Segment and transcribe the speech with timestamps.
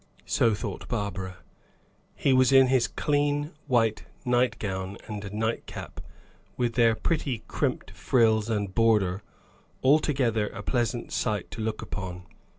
[0.25, 1.37] So thought Barbara.
[2.15, 5.99] He was in his clean white nightgown and nightcap,
[6.57, 9.21] with their pretty crimped frills and border;
[9.83, 12.23] altogether a pleasant sight to look upon.